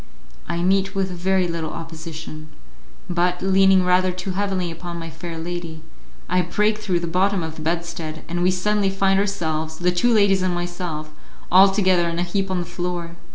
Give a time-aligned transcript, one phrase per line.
[0.49, 2.49] I meet with very little opposition,
[3.07, 5.83] but, leaning rather too heavily upon my fair lady,
[6.27, 10.11] I break through the bottom of the bedstead, and we suddenly find ourselves, the two
[10.11, 11.11] ladies and myself,
[11.51, 13.15] all together in a heap on the floor.